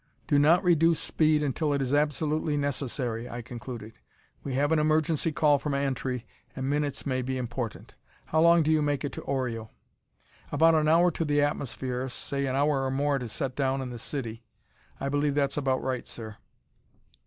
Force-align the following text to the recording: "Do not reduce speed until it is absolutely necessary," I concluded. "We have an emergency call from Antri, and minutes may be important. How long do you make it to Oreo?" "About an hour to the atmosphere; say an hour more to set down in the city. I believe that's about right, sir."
"Do 0.25 0.39
not 0.39 0.63
reduce 0.63 0.99
speed 0.99 1.43
until 1.43 1.73
it 1.73 1.79
is 1.79 1.93
absolutely 1.93 2.57
necessary," 2.57 3.29
I 3.29 3.43
concluded. 3.43 3.93
"We 4.43 4.55
have 4.55 4.71
an 4.71 4.79
emergency 4.79 5.31
call 5.31 5.59
from 5.59 5.75
Antri, 5.75 6.25
and 6.55 6.67
minutes 6.67 7.05
may 7.05 7.21
be 7.21 7.37
important. 7.37 7.93
How 8.25 8.41
long 8.41 8.63
do 8.63 8.71
you 8.71 8.81
make 8.81 9.05
it 9.05 9.11
to 9.11 9.21
Oreo?" 9.21 9.69
"About 10.51 10.73
an 10.73 10.87
hour 10.87 11.11
to 11.11 11.23
the 11.23 11.43
atmosphere; 11.43 12.09
say 12.09 12.47
an 12.47 12.55
hour 12.55 12.89
more 12.89 13.19
to 13.19 13.29
set 13.29 13.55
down 13.55 13.79
in 13.79 13.91
the 13.91 13.99
city. 13.99 14.41
I 14.99 15.07
believe 15.07 15.35
that's 15.35 15.55
about 15.55 15.83
right, 15.83 16.07
sir." 16.07 16.37